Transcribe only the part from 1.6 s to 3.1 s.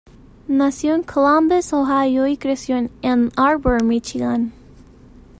Ohio y creció en